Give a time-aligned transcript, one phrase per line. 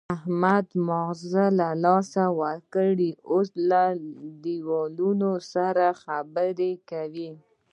[0.15, 3.83] احمد ماغزه له لاسه ورکړي، اوس له
[4.43, 7.31] دېوالونو سره خبرې کوي.